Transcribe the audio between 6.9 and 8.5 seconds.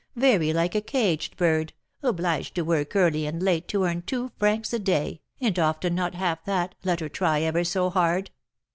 her try ever so hard."